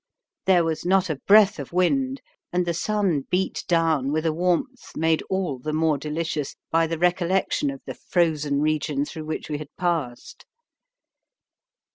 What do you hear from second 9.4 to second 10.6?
we had passed.